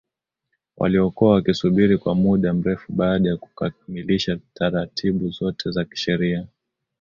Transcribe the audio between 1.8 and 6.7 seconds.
kwa muda mrefu baada ya kukamilisha taratibu zote za kisheria